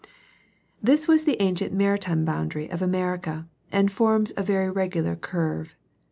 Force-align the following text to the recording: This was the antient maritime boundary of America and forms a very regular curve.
This 0.81 1.07
was 1.07 1.25
the 1.25 1.39
antient 1.39 1.73
maritime 1.75 2.25
boundary 2.25 2.67
of 2.71 2.81
America 2.81 3.47
and 3.71 3.91
forms 3.91 4.33
a 4.35 4.41
very 4.41 4.67
regular 4.71 5.15
curve. 5.15 5.75